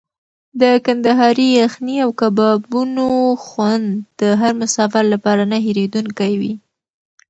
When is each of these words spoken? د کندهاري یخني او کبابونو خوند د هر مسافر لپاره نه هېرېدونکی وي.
د 0.61 0.63
کندهاري 0.85 1.47
یخني 1.61 1.95
او 2.05 2.09
کبابونو 2.21 3.07
خوند 3.45 3.89
د 4.19 4.21
هر 4.41 4.53
مسافر 4.61 5.03
لپاره 5.13 5.43
نه 5.51 5.57
هېرېدونکی 5.65 6.33
وي. 6.41 6.53